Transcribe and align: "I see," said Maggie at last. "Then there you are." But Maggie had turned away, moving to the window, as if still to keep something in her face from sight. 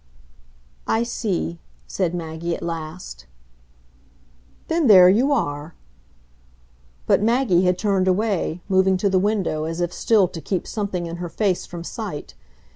"I 0.87 1.03
see," 1.03 1.59
said 1.85 2.15
Maggie 2.15 2.55
at 2.55 2.63
last. 2.63 3.27
"Then 4.67 4.87
there 4.87 5.09
you 5.09 5.31
are." 5.31 5.75
But 7.05 7.21
Maggie 7.21 7.65
had 7.65 7.77
turned 7.77 8.07
away, 8.07 8.61
moving 8.67 8.97
to 8.97 9.11
the 9.11 9.19
window, 9.19 9.65
as 9.65 9.79
if 9.79 9.93
still 9.93 10.27
to 10.29 10.41
keep 10.41 10.65
something 10.65 11.05
in 11.05 11.17
her 11.17 11.29
face 11.29 11.67
from 11.67 11.83
sight. 11.83 12.33